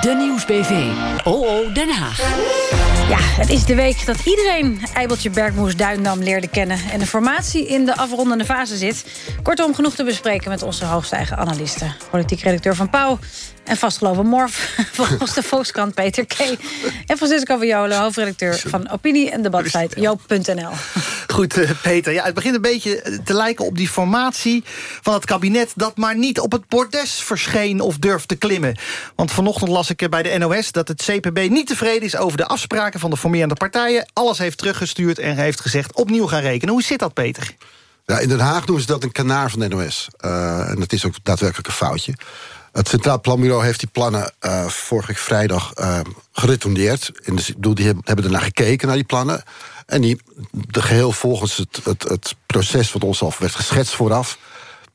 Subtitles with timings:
[0.00, 0.70] De Nieuwsbv.
[1.24, 2.18] OO Den Haag.
[3.08, 6.78] Ja, het is de week dat iedereen Eibeltje Bergmoes Duindam leerde kennen...
[6.92, 9.04] en de formatie in de afrondende fase zit.
[9.42, 11.94] Kortom, genoeg te bespreken met onze hoogstijgen analisten.
[12.10, 13.18] Politiek redacteur van Pauw
[13.64, 14.74] en vastgelopen Morf...
[14.92, 16.38] volgens de Volkskrant Peter K.
[17.06, 20.70] En Francisco Viola, hoofdredacteur van opinie- en debatsite joop.nl.
[21.38, 22.12] Goed, uh, Peter.
[22.12, 24.64] Ja, het begint een beetje te lijken op die formatie
[25.02, 25.72] van het kabinet...
[25.74, 28.76] dat maar niet op het bordes verscheen of durfde klimmen.
[29.14, 32.16] Want vanochtend las ik bij de NOS dat het CPB niet tevreden is...
[32.16, 34.08] over de afspraken van de formerende partijen.
[34.12, 36.74] Alles heeft teruggestuurd en heeft gezegd opnieuw gaan rekenen.
[36.74, 37.54] Hoe zit dat, Peter?
[38.06, 40.08] Ja, in Den Haag doen ze dat een kanaar van de NOS.
[40.20, 42.14] Uh, en dat is ook daadwerkelijk een foutje.
[42.72, 46.00] Het Centraal Planbureau heeft die plannen uh, vorige vrijdag uh,
[46.32, 47.12] geretourneerd.
[47.22, 49.42] In de, bedoel, die hebben ernaar gekeken, naar die plannen.
[49.86, 54.38] En die, de geheel volgens het, het, het proces wat ons al werd geschetst vooraf...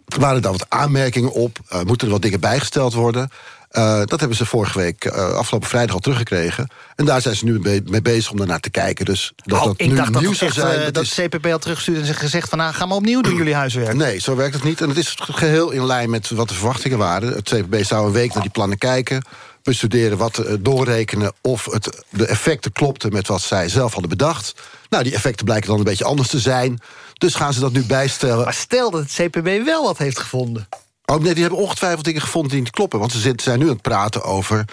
[0.06, 1.60] waren daar wat aanmerkingen op.
[1.74, 3.30] Uh, moeten er wat dingen bijgesteld worden?
[3.78, 6.70] Uh, dat hebben ze vorige week, uh, afgelopen vrijdag al teruggekregen.
[6.96, 9.06] En daar zijn ze nu mee, mee bezig om daarnaar te kijken.
[9.06, 10.80] Dus dat oh, dat ik nu dacht nieuw dat, zijn...
[10.80, 11.14] uh, dat is...
[11.14, 12.58] CPB had teruggestuurd en ze gezegd van...
[12.58, 13.94] nou, ga maar opnieuw doen jullie huiswerk.
[13.94, 14.82] Nee, zo werkt het niet.
[14.82, 17.34] En het is geheel in lijn met wat de verwachtingen waren.
[17.34, 19.26] Het CPB zou een week naar die plannen kijken
[19.64, 21.34] bestuderen, wat doorrekenen...
[21.42, 24.54] of het, de effecten klopten met wat zij zelf hadden bedacht.
[24.90, 26.80] Nou, die effecten blijken dan een beetje anders te zijn.
[27.14, 28.44] Dus gaan ze dat nu bijstellen.
[28.44, 30.68] Maar stel dat het CPB wel wat heeft gevonden.
[31.06, 33.00] Oh nee, die hebben ongetwijfeld dingen gevonden die niet kloppen.
[33.00, 34.66] Want ze zijn nu aan het praten over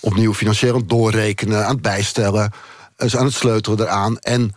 [0.00, 1.64] opnieuw financieel aan het doorrekenen...
[1.64, 2.52] aan het bijstellen,
[2.96, 4.18] dus aan het sleutelen eraan.
[4.18, 4.52] En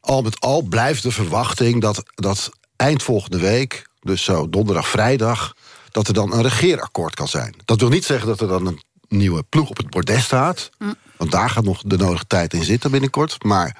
[0.00, 3.88] al met al blijft de verwachting dat, dat eind volgende week...
[4.00, 5.54] dus zo donderdag, vrijdag,
[5.90, 7.54] dat er dan een regeerakkoord kan zijn.
[7.64, 10.70] Dat wil niet zeggen dat er dan een nieuwe ploeg op het bordes staat.
[10.78, 10.94] Mm.
[11.16, 13.44] Want daar gaat nog de nodige tijd in zitten binnenkort.
[13.44, 13.76] Maar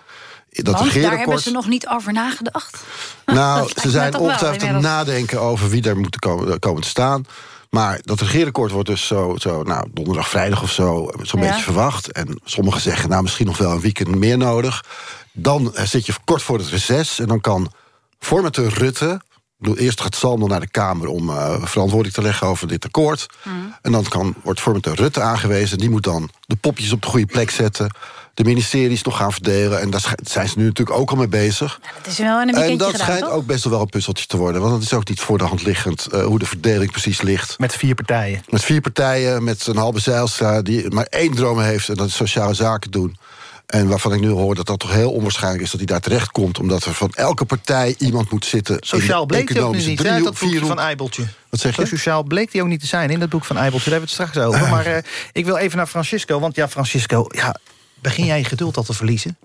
[0.51, 2.77] dat Want daar hebben ze nog niet over nagedacht.
[3.27, 7.25] Nou, ze zijn ongetwijfeld aan het nadenken over wie daar moet komen, komen te staan.
[7.71, 11.11] Maar dat regeerakkoord wordt dus zo, zo nou, donderdag, vrijdag of zo...
[11.23, 11.49] zo'n ja.
[11.49, 12.13] beetje verwacht.
[12.13, 14.85] En sommigen zeggen, nou, misschien nog wel een weekend meer nodig.
[15.33, 17.73] Dan zit je kort voor het reces en dan kan
[18.19, 19.21] formateur Rutte...
[19.61, 23.27] Eerst gaat Salmo naar de Kamer om uh, verantwoording te leggen over dit akkoord.
[23.43, 23.75] Mm.
[23.83, 25.79] En dan kan, wordt formateur Rutte aangewezen.
[25.79, 27.97] Die moet dan de popjes op de goede plek zetten.
[28.35, 29.81] De ministeries nog gaan verdelen.
[29.81, 31.79] En daar zijn ze nu natuurlijk ook al mee bezig.
[31.83, 33.33] Ja, dat is wel een en dat gedaan, schijnt toch?
[33.33, 34.61] ook best wel een puzzeltje te worden.
[34.61, 37.59] Want het is ook niet voor de hand liggend uh, hoe de verdeling precies ligt.
[37.59, 38.43] Met vier partijen.
[38.49, 40.63] Met vier partijen, met een halve Zijlstra...
[40.63, 43.17] die maar één droom heeft en dat is sociale zaken doen.
[43.69, 45.71] En waarvan ik nu hoor dat dat toch heel onwaarschijnlijk is...
[45.71, 48.77] dat hij daar terecht komt, omdat er van elke partij iemand moet zitten...
[48.81, 51.27] Sociaal in de bleek hij ook economische niet, dat boekje van Eibeltje.
[51.49, 51.89] Wat zeg Zo je?
[51.89, 53.91] sociaal bleek hij ook niet te zijn in dat boek van Eibeltje.
[53.91, 54.71] Daar hebben we het straks over.
[54.71, 54.97] Maar uh,
[55.33, 57.27] ik wil even naar Francisco, want ja, Francisco...
[57.29, 57.57] Ja,
[58.01, 59.37] begin jij je geduld al te verliezen?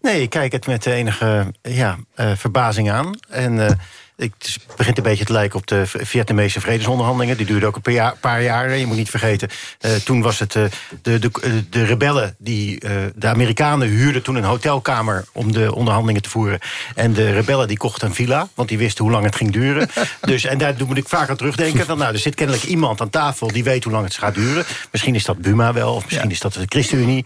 [0.00, 3.18] Nee, ik kijk het met enige ja, uh, verbazing aan.
[3.28, 3.70] En uh,
[4.22, 7.36] het begint een beetje te lijken op de Vietnamese vredesonderhandelingen.
[7.36, 8.16] Die duurden ook een paar jaar.
[8.20, 8.76] Paar jaar.
[8.76, 9.48] Je moet niet vergeten,
[9.80, 10.64] uh, toen was het uh,
[11.02, 11.30] de, de,
[11.70, 12.34] de rebellen...
[12.38, 16.58] die uh, de Amerikanen huurden toen een hotelkamer om de onderhandelingen te voeren.
[16.94, 19.88] En de rebellen die kochten een villa, want die wisten hoe lang het ging duren.
[20.20, 21.86] dus, en daar moet ik vaak aan terugdenken.
[21.86, 24.64] Van, nou, er zit kennelijk iemand aan tafel die weet hoe lang het gaat duren.
[24.90, 26.34] Misschien is dat Buma wel, of misschien ja.
[26.34, 27.24] is dat de ChristenUnie.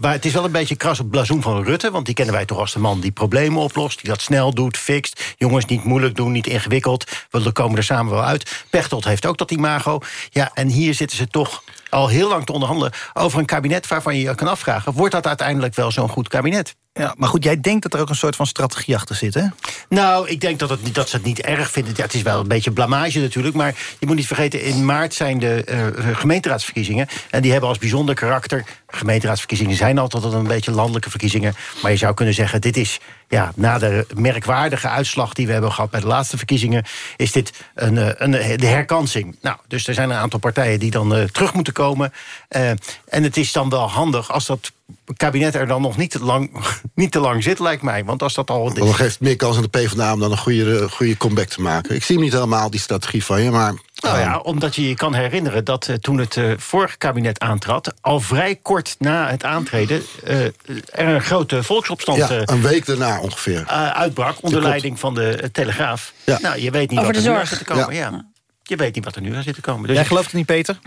[0.00, 1.90] maar het is wel een beetje kras op blazoen van Rutte...
[1.90, 4.00] want die kennen wij toch als de man die problemen oplost...
[4.00, 5.34] die dat snel doet, fixt.
[5.36, 7.04] Jongens, niet moeilijk doen, niet ingewikkeld.
[7.30, 8.64] We komen er samen wel uit.
[8.70, 10.00] Pechtold heeft ook dat imago.
[10.30, 12.92] Ja, en hier zitten ze toch al heel lang te onderhandelen...
[13.12, 14.92] over een kabinet waarvan je je kan afvragen...
[14.92, 16.74] wordt dat uiteindelijk wel zo'n goed kabinet?
[16.92, 19.44] Ja, maar goed, jij denkt dat er ook een soort van strategie achter zit, hè?
[19.88, 21.92] Nou, ik denk dat, het, dat ze het niet erg vinden.
[21.96, 23.54] Ja, het is wel een beetje blamage natuurlijk.
[23.54, 25.64] Maar je moet niet vergeten, in maart zijn de
[26.06, 27.08] uh, gemeenteraadsverkiezingen.
[27.30, 28.64] En die hebben als bijzonder karakter...
[28.86, 31.54] gemeenteraadsverkiezingen zijn altijd een beetje landelijke verkiezingen.
[31.82, 32.98] Maar je zou kunnen zeggen, dit is...
[33.28, 36.84] Ja, na de merkwaardige uitslag die we hebben gehad bij de laatste verkiezingen...
[37.16, 39.36] is dit een, een, de herkansing.
[39.42, 42.12] Nou, dus er zijn een aantal partijen die dan uh, terug moeten komen.
[42.56, 42.70] Uh,
[43.04, 44.72] en het is dan wel handig als dat
[45.16, 46.50] kabinet er dan nog niet te lang,
[46.94, 48.04] niet te lang zit, lijkt mij.
[48.04, 48.74] Want als dat al...
[48.74, 51.94] Dan geeft meer kans aan de PvdA om dan een goede, goede comeback te maken.
[51.94, 53.74] Ik zie hem niet helemaal, die strategie van je, maar...
[54.00, 57.94] Nou ja, omdat je je kan herinneren dat uh, toen het uh, vorige kabinet aantrad...
[58.00, 62.18] al vrij kort na het aantreden uh, er een grote volksopstand...
[62.18, 63.66] Ja, een week daarna ongeveer.
[63.92, 66.12] uitbrak, onder leiding van de Telegraaf.
[66.24, 66.38] Ja.
[66.40, 67.50] Nou, je weet niet Over wat de er zorg.
[67.50, 67.94] nu te komen.
[67.94, 68.10] Ja.
[68.10, 68.24] Ja.
[68.68, 69.86] Je weet niet wat er nu aan zit te komen.
[69.86, 70.78] Dus Jij gelooft het niet, Peter?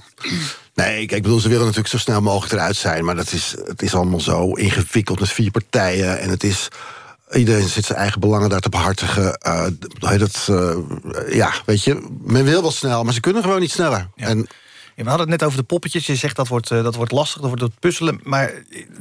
[0.73, 3.05] Nee, ik bedoel, ze willen natuurlijk zo snel mogelijk eruit zijn...
[3.05, 6.19] maar dat is, het is allemaal zo ingewikkeld met vier partijen...
[6.19, 6.67] en het is...
[7.31, 9.39] Iedereen zit zijn eigen belangen daar te behartigen.
[9.47, 9.65] Uh,
[10.19, 10.75] dat, uh,
[11.29, 14.07] ja, weet je, men wil wel snel, maar ze kunnen gewoon niet sneller.
[14.15, 14.27] Ja.
[14.27, 14.37] En,
[14.95, 16.05] ja, we hadden het net over de poppetjes.
[16.05, 18.19] Je zegt dat wordt, uh, dat wordt lastig, dat wordt het puzzelen.
[18.23, 18.51] Maar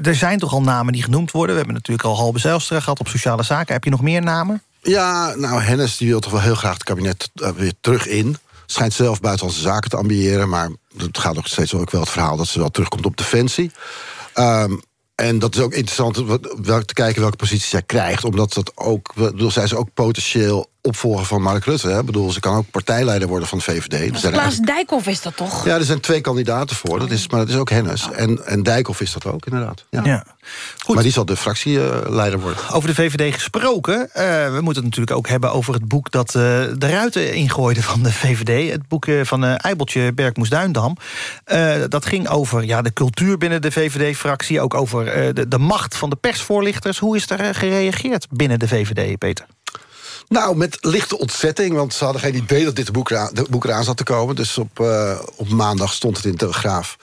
[0.02, 1.50] er zijn toch al namen die genoemd worden.
[1.50, 3.74] We hebben natuurlijk al Halbe Zijlstra gehad op sociale zaken.
[3.74, 4.62] Heb je nog meer namen?
[4.82, 8.36] Ja, nou, Hennis die wil toch wel heel graag het kabinet weer terug in
[8.70, 10.48] Schijnt zelf buitenlandse zaken te ambiëren...
[10.48, 12.36] maar het gaat nog steeds ook wel het verhaal...
[12.36, 13.70] dat ze wel terugkomt op defensie.
[14.34, 14.80] Um,
[15.14, 16.38] en dat is ook interessant om
[16.84, 18.24] te kijken welke positie zij krijgt.
[18.24, 21.88] Omdat dat ook, bedoel, zij is ook potentieel opvolger van Mark Rutte.
[21.88, 21.98] Hè?
[21.98, 24.12] Ik bedoel, ze kan ook partijleider worden van de VVD.
[24.12, 25.64] Dus Klaas Dijkhoff is dat toch?
[25.64, 26.98] Ja, er zijn twee kandidaten voor.
[26.98, 28.08] Dat is, maar dat is ook Hennis.
[28.08, 28.20] Oh.
[28.20, 29.84] En, en Dijkhoff is dat ook, inderdaad.
[29.90, 30.04] Ja.
[30.04, 30.24] ja.
[30.78, 30.94] Goed.
[30.94, 32.70] Maar die zal de fractieleider worden.
[32.72, 33.98] Over de VVD gesproken.
[33.98, 34.04] Uh,
[34.44, 36.10] we moeten het natuurlijk ook hebben over het boek...
[36.10, 36.42] dat uh,
[36.76, 38.70] de ruiten ingooide van de VVD.
[38.70, 40.96] Het boek uh, van Eibeltje Berkmoes Duindam.
[41.88, 44.60] dat ging over ja, de cultuur binnen de VVD-fractie.
[44.60, 46.98] Ook over de, de macht van de persvoorlichters.
[46.98, 49.46] Hoe is er gereageerd binnen de VVD, Peter?
[50.28, 53.84] Nou, met lichte ontzetting, want ze hadden geen idee dat dit boek eraan, boek eraan
[53.84, 54.36] zat te komen.
[54.36, 56.96] Dus op, uh, op maandag stond het in de Telegraaf.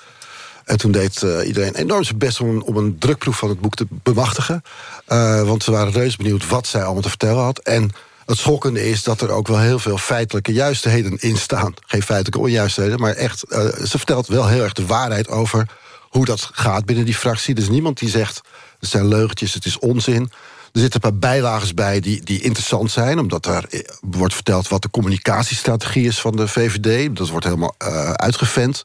[0.66, 3.88] En toen deed uh, iedereen enorm zijn best om, een drukproef van het boek te
[3.90, 4.64] bemachtigen.
[5.08, 7.60] Uh, want ze waren reus benieuwd wat zij allemaal te vertellen had.
[7.60, 7.92] En
[8.26, 11.74] het schokkende is dat er ook wel heel veel feitelijke juistheden in staan.
[11.86, 13.40] Geen feitelijke onjuistheden, maar echt...
[13.84, 15.70] ze vertelt wel heel erg de waarheid over
[16.10, 17.56] hoe dat gaat binnen die fractie.
[17.56, 18.42] Is niemand die zegt,
[18.80, 20.32] het zijn leugentjes, het is onzin...
[20.78, 23.20] Er zitten een paar bijlagen bij die, die interessant zijn...
[23.20, 27.16] omdat er eh, wordt verteld wat de communicatiestrategie is van de VVD.
[27.16, 28.84] Dat wordt helemaal uh, uitgevent.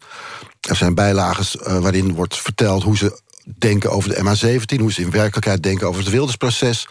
[0.61, 4.81] Er zijn bijlagen uh, waarin wordt verteld hoe ze denken over de MH17...
[4.81, 6.89] hoe ze in werkelijkheid denken over het Wildersproces.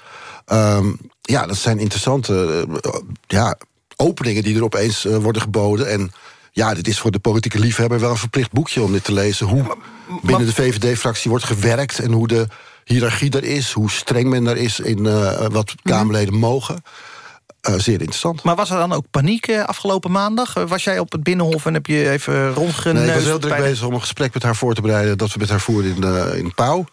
[0.53, 2.91] Um, ja, dat zijn interessante uh,
[3.27, 3.57] ja,
[3.95, 5.89] openingen die er opeens worden geboden...
[5.89, 6.11] En
[6.51, 9.47] ja, dit is voor de politieke liefhebber wel een verplicht boekje om dit te lezen.
[9.47, 9.77] Hoe
[10.23, 11.99] binnen de VVD-fractie wordt gewerkt...
[11.99, 12.47] en hoe de
[12.91, 15.95] hiërarchie er is, hoe streng men daar is in uh, wat mhm.
[15.95, 16.83] Kamerleden mogen.
[17.69, 18.43] Uh, zeer interessant.
[18.43, 20.53] Maar was er dan ook paniek uh, afgelopen maandag?
[20.53, 23.05] was jij op het Binnenhof en heb je even rondgeneust?
[23.05, 25.17] Nee, ik was heel druk bezig om een gesprek met haar voor te bereiden...
[25.17, 26.85] dat we met haar voerden in, in Pauw.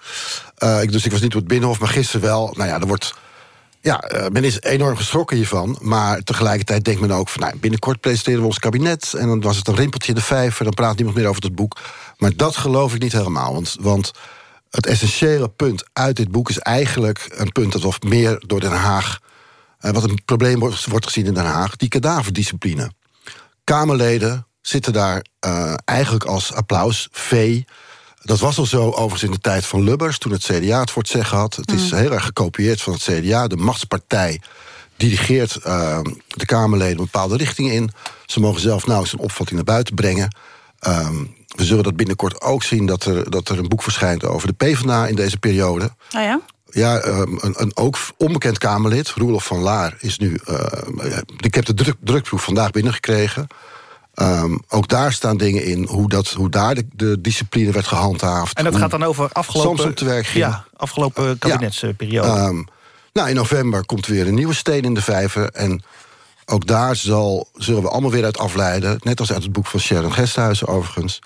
[0.81, 2.55] ik, dus ik was niet op het Binnenhof, maar gisteren wel.
[2.57, 3.15] Nou ja, er wordt...
[3.81, 5.79] Ja, men is enorm geschrokken hiervan.
[5.81, 7.41] Maar tegelijkertijd denkt men ook van...
[7.41, 9.15] Nou, binnenkort presenteren we ons kabinet...
[9.15, 10.65] en dan was het een rimpeltje in de vijver...
[10.65, 11.77] dan praat niemand meer over het boek.
[12.19, 13.53] Maar dat geloof ik niet helemaal.
[13.53, 14.13] Want, want
[14.71, 18.73] het essentiële punt uit dit boek is eigenlijk een punt dat wat meer door Den
[18.73, 19.19] Haag.
[19.81, 22.91] Uh, wat een probleem wordt, wordt, gezien in Den Haag, die kadaverdiscipline.
[23.65, 27.65] Kamerleden zitten daar uh, eigenlijk als applaus, vee.
[28.23, 31.03] Dat was al zo overigens in de tijd van Lubbers, toen het CDA het voor
[31.03, 31.57] het zeggen had.
[31.57, 31.99] Het is mm.
[31.99, 33.47] heel erg gekopieerd van het CDA.
[33.47, 34.41] De machtspartij
[34.97, 37.91] dirigeert uh, de Kamerleden een bepaalde richting in.
[38.27, 40.37] Ze mogen zelf nou eens een opvatting naar buiten brengen.
[40.87, 44.49] Um, we zullen dat binnenkort ook zien dat er, dat er een boek verschijnt over
[44.49, 45.91] de PvdA in deze periode.
[46.11, 46.41] Ah ja?
[46.71, 50.39] Ja, ehm, een, een, ook onbekend Kamerlid, Roelof van Laar, is nu...
[50.49, 53.47] Uh, ik heb de druk, drukproef vandaag binnengekregen.
[54.15, 58.57] Um, ook daar staan dingen in, hoe, dat, hoe daar de, de discipline werd gehandhaafd.
[58.57, 59.77] En dat gaat dan over afgelopen...
[59.77, 60.45] Soms op te werk ging.
[60.45, 62.29] Ja, afgelopen kabinetsperiode.
[62.29, 62.47] Ja.
[62.47, 62.67] Um,
[63.13, 65.51] nou, in november komt weer een nieuwe steen in de vijver.
[65.51, 65.83] En
[66.47, 68.97] ook daar zal, zullen we allemaal weer uit afleiden.
[69.03, 71.21] Net als uit het boek van Sharon Gesthuizen overigens.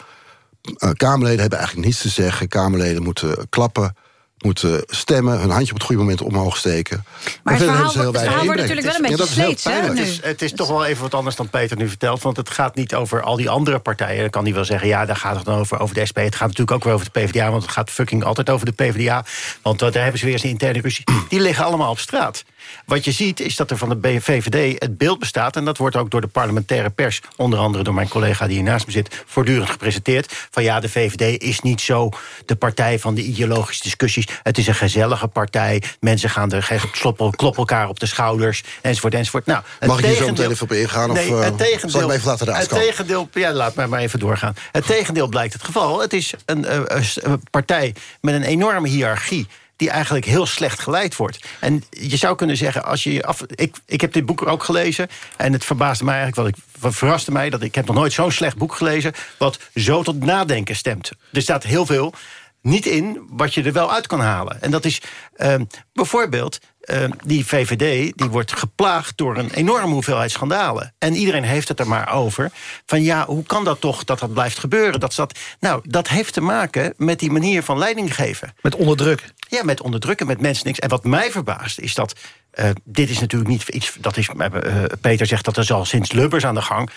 [0.62, 2.49] Uh, Kamerleden hebben eigenlijk niets te zeggen.
[2.49, 3.94] Kamerleden moeten klappen
[4.43, 7.05] moeten stemmen, hun handje op het goede moment omhoog steken.
[7.43, 9.64] Maar, het verhaal, het verhaal wordt natuurlijk wel een beetje steeds.
[9.64, 12.23] Het is, het is toch wel even wat anders dan Peter nu vertelt.
[12.23, 14.20] Want het gaat niet over al die andere partijen.
[14.20, 16.19] Dan kan hij wel zeggen, ja, daar gaat het dan over, over de SP.
[16.19, 17.50] Het gaat natuurlijk ook weer over de PvdA.
[17.50, 19.25] Want het gaat fucking altijd over de PvdA.
[19.62, 21.05] Want daar hebben ze weer eens een interne ruzie.
[21.29, 22.44] Die liggen allemaal op straat.
[22.87, 25.56] Wat je ziet is dat er van de VVD het beeld bestaat...
[25.56, 27.20] en dat wordt ook door de parlementaire pers...
[27.37, 29.23] onder andere door mijn collega die hier naast me zit...
[29.26, 30.47] voortdurend gepresenteerd...
[30.50, 32.09] van ja, de VVD is niet zo
[32.47, 34.27] de partij van de ideologische discussies.
[34.43, 35.82] Het is een gezellige partij.
[36.01, 39.46] Mensen gaan er kloppen, elkaar op de schouders, enzovoort, enzovoort.
[39.46, 41.13] Nou, Mag ik hier zo meteen even op ingaan?
[41.13, 44.19] Nee, of, het tegendeel, zal ik even laten Het tegendeel, ja, laat mij maar even
[44.19, 44.55] doorgaan.
[44.72, 46.01] Het tegendeel blijkt het geval.
[46.01, 49.46] Het is een, een, een partij met een enorme hiërarchie
[49.82, 51.46] die eigenlijk heel slecht geleid wordt.
[51.60, 55.08] En je zou kunnen zeggen, als je af, ik, ik heb dit boek ook gelezen...
[55.36, 57.51] en het verbaasde mij eigenlijk, wat, ik, wat verraste mij...
[57.51, 59.12] dat ik heb nog nooit zo'n slecht boek gelezen...
[59.39, 61.12] wat zo tot nadenken stemt.
[61.32, 62.15] Er staat heel veel
[62.60, 64.62] niet in wat je er wel uit kan halen.
[64.62, 65.01] En dat is
[65.36, 65.55] uh,
[65.93, 66.58] bijvoorbeeld
[66.91, 68.12] uh, die VVD...
[68.17, 70.94] die wordt geplaagd door een enorme hoeveelheid schandalen.
[70.98, 72.51] En iedereen heeft het er maar over.
[72.86, 75.01] Van ja, hoe kan dat toch dat dat blijft gebeuren?
[75.01, 78.55] Dat, dat, nou, dat heeft te maken met die manier van leiding geven.
[78.62, 79.32] Met onderdruk.
[79.48, 80.79] Ja, met onderdrukken, met mensen niks.
[80.79, 82.15] En wat mij verbaast is dat...
[82.55, 83.96] Uh, dit is natuurlijk niet iets...
[84.01, 86.91] Dat is, uh, Peter zegt dat er al sinds Lubbers aan de gang...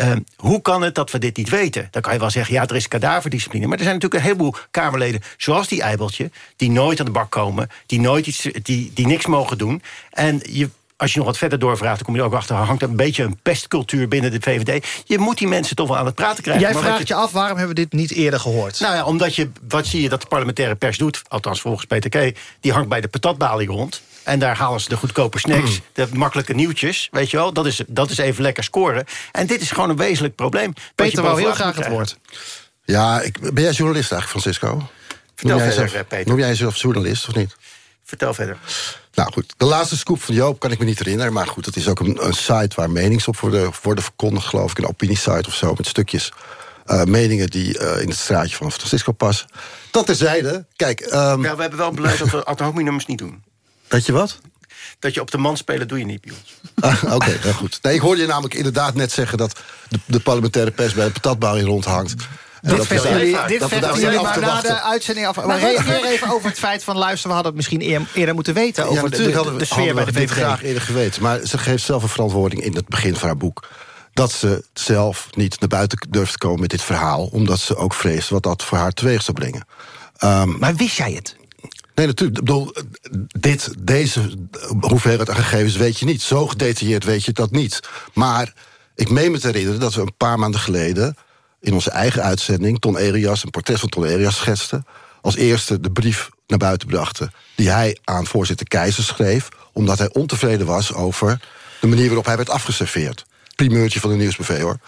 [0.00, 1.88] Uh, hoe kan het dat we dit niet weten?
[1.90, 3.66] Dan kan je wel zeggen, ja, er is kadaverdiscipline.
[3.66, 6.30] Maar er zijn natuurlijk een heleboel Kamerleden, zoals die Eibeltje...
[6.56, 9.82] die nooit aan de bak komen, die, nooit iets, die, die niks mogen doen.
[10.10, 12.56] En je als je nog wat verder doorvraagt, dan kom je ook achter...
[12.56, 14.86] hangt een beetje een pestcultuur binnen de VVD.
[15.04, 16.70] Je moet die mensen toch wel aan het praten krijgen.
[16.70, 17.14] Jij vraagt je...
[17.14, 18.80] af, waarom hebben we dit niet eerder gehoord?
[18.80, 21.22] Nou ja, omdat je, wat zie je dat de parlementaire pers doet...
[21.28, 24.02] althans volgens Peter K., die hangt bij de patatbalie rond...
[24.28, 27.08] En daar halen ze de goedkope snacks, de makkelijke nieuwtjes.
[27.10, 29.04] Weet je wel, dat is, dat is even lekker scoren.
[29.32, 30.72] En dit is gewoon een wezenlijk probleem.
[30.94, 32.18] Peter wou heel graag het woord.
[32.84, 34.88] Ja, ik, ben jij journalist eigenlijk, Francisco?
[35.34, 36.28] Vertel noem jij verder, zelf, Peter.
[36.28, 37.56] Noem jij jezelf journalist of niet?
[38.04, 38.56] Vertel verder.
[39.14, 41.32] Nou goed, de laatste scoop van Joop kan ik me niet herinneren.
[41.32, 44.70] Maar goed, het is ook een, een site waar menings op worden, worden verkondigd, geloof
[44.70, 44.78] ik.
[44.78, 46.32] Een opiniesite of zo, met stukjes
[46.86, 49.48] uh, meningen die uh, in het straatje van Francisco passen.
[49.90, 50.66] Dat terzijde.
[50.76, 53.42] Kijk, um, ja, we hebben wel beleid dat we ad nummers niet doen.
[53.88, 54.38] Dat je wat?
[54.98, 56.32] Dat je op de man spelen doe je niet bij.
[56.90, 57.78] Ah, Oké, okay, goed.
[57.82, 59.38] Nee, ik hoorde je namelijk inderdaad net zeggen...
[59.38, 62.14] dat de, de parlementaire pers bij de patatbouw in rondhangt.
[62.60, 65.44] Dit vechten jullie, dit vechten jullie maar na de uitzending af.
[65.44, 66.96] Maar reageer even over het feit van...
[66.96, 68.84] luister, we hadden het misschien eer, eerder moeten weten...
[68.84, 70.30] over ja, natuurlijk de, de, hadden we, de sfeer bij de VVD.
[70.30, 71.22] graag eerder geweten.
[71.22, 73.68] Maar ze geeft zelf een verantwoording in het begin van haar boek.
[74.12, 77.26] Dat ze zelf niet naar buiten durft te komen met dit verhaal...
[77.26, 79.66] omdat ze ook vreest wat dat voor haar teweeg zou brengen.
[80.24, 81.36] Um, maar wist jij het?
[81.98, 82.38] Nee, natuurlijk.
[82.38, 82.72] Ik bedoel,
[83.40, 84.20] dit, deze
[84.80, 86.22] hoeveelheid aan gegevens weet je niet.
[86.22, 87.80] Zo gedetailleerd weet je dat niet.
[88.14, 88.52] Maar
[88.94, 91.16] ik meen me te herinneren dat we een paar maanden geleden...
[91.60, 94.86] in onze eigen uitzending Ton Elias, een portret van Ton Elias schetsten...
[95.20, 97.32] als eerste de brief naar buiten brachten...
[97.54, 99.48] die hij aan voorzitter Keizer schreef...
[99.72, 101.40] omdat hij ontevreden was over
[101.80, 103.24] de manier waarop hij werd afgeserveerd
[103.58, 104.78] primeurtje van de nieuwsbv, hoor.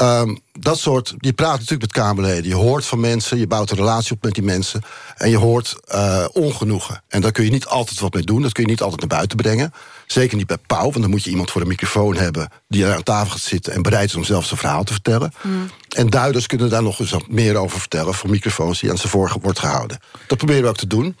[0.00, 2.48] Um, dat soort, je praat natuurlijk met Kamerleden.
[2.48, 4.82] Je hoort van mensen, je bouwt een relatie op met die mensen.
[5.16, 7.02] En je hoort uh, ongenoegen.
[7.08, 8.42] En daar kun je niet altijd wat mee doen.
[8.42, 9.72] Dat kun je niet altijd naar buiten brengen.
[10.06, 12.48] Zeker niet bij Pauw, want dan moet je iemand voor een microfoon hebben...
[12.68, 15.32] die aan tafel gaat zitten en bereid is om zelf zijn verhaal te vertellen.
[15.42, 15.70] Mm.
[15.88, 18.14] En duiders kunnen daar nog eens wat meer over vertellen...
[18.14, 20.00] voor microfoons die aan ze voor wordt gehouden.
[20.26, 21.16] Dat proberen we ook te doen.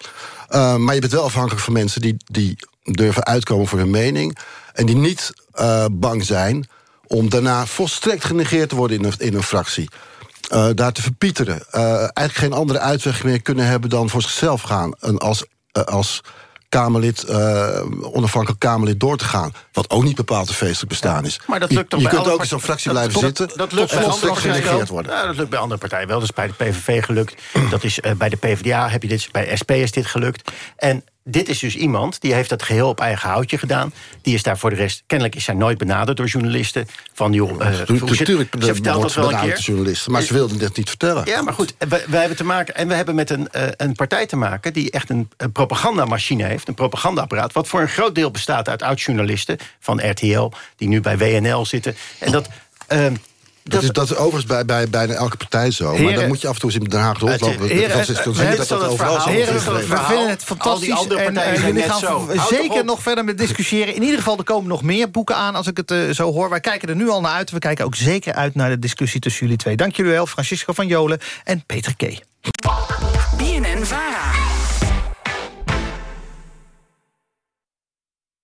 [0.50, 4.38] Uh, maar je bent wel afhankelijk van mensen die, die durven uitkomen voor hun mening...
[4.72, 6.68] en die niet uh, bang zijn
[7.12, 9.88] om daarna volstrekt genegeerd te worden in een, in een fractie.
[10.52, 11.62] Uh, daar te verpieteren.
[11.72, 14.94] Uh, eigenlijk geen andere uitweg meer kunnen hebben dan voor zichzelf gaan.
[15.00, 16.20] En als, uh, als
[16.68, 17.30] Kamerlid,
[18.00, 19.52] onafhankelijk Kamerlid door te gaan.
[19.72, 21.40] Wat ook niet bepaald een feestelijk bestaan is.
[21.46, 23.48] Maar dat lukt je je kunt ook in zo'n fractie blijven dat, zitten.
[23.48, 25.12] Dat, dat lukt bij andere partijen worden.
[25.12, 26.20] Ja, dat lukt bij andere partijen wel.
[26.20, 27.34] Dat is bij de PVV gelukt.
[27.70, 29.28] Dat is bij de PvdA heb je dit.
[29.32, 30.50] Bij SP is dit gelukt.
[30.76, 33.92] En dit is dus iemand die heeft dat geheel op eigen houtje gedaan.
[34.22, 35.02] Die is daar voor de rest...
[35.06, 36.88] Kennelijk is zij nooit benaderd door journalisten.
[37.12, 39.58] Van, joh, uh, Natuurlijk ze vertelt dat wel een keer.
[39.58, 41.26] journalisten, maar ze wilden dit niet vertellen.
[41.26, 42.74] Ja, maar goed, we hebben te maken...
[42.74, 44.72] En we hebben met een, uh, een partij te maken...
[44.72, 46.68] die echt een, een propagandamachine heeft.
[46.68, 47.52] Een propagandaapparaat.
[47.52, 49.58] Wat voor een groot deel bestaat uit oud-journalisten.
[49.80, 51.96] Van RTL, die nu bij WNL zitten.
[52.18, 52.48] En dat...
[52.92, 53.06] Uh,
[53.62, 55.90] dat, is, dat is overigens bij, bij bijna elke partij zo.
[55.90, 57.68] Heren, maar dan moet je af en toe eens in Den Haag rondlopen.
[57.68, 61.06] Heren, dat, dat, dat, dat overal heren, we, we vinden het fantastisch.
[61.06, 62.30] En uh, jullie gaan zo.
[62.48, 63.94] zeker nog verder met discussiëren.
[63.94, 66.50] In ieder geval, er komen nog meer boeken aan als ik het uh, zo hoor.
[66.50, 67.50] Wij kijken er nu al naar uit.
[67.50, 69.76] We kijken ook zeker uit naar de discussie tussen jullie twee.
[69.76, 72.18] Dank jullie wel, Francisco van Jolen en Peter K.
[73.36, 74.39] BNN-VARA.